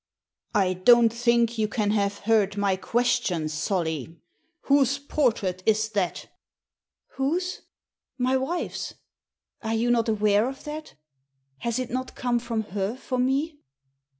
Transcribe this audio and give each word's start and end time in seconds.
"I 0.55 0.73
don't 0.73 1.13
think 1.13 1.59
you 1.59 1.67
can 1.67 1.91
have 1.91 2.17
heard 2.25 2.57
my 2.57 2.75
question, 2.75 3.47
Solly. 3.47 4.17
Whose 4.61 4.97
portrait 4.97 5.61
is 5.67 5.89
that?" 5.89 6.27
"Whose? 7.17 7.61
My 8.17 8.35
wife's. 8.35 8.95
Are 9.61 9.75
you 9.75 9.91
not 9.91 10.09
aware 10.09 10.49
of 10.49 10.63
that? 10.63 10.95
Has 11.59 11.77
it 11.77 11.91
not 11.91 12.15
come 12.15 12.39
from 12.39 12.63
her 12.73 12.95
for 12.95 13.19
me? 13.19 13.59